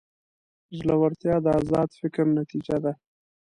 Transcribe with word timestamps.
زړورتیا 0.79 1.35
د 1.45 1.47
ازاد 1.59 1.89
فکر 1.99 2.25
نتیجه 2.39 2.77
ده. 2.83 2.93